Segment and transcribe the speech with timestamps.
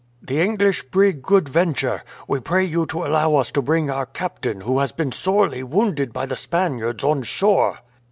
[0.19, 2.03] "The English brig Good Venture.
[2.27, 6.11] We pray you to allow us to bring our captain, who has been sorely wounded
[6.11, 7.77] by the Spaniards, on shore."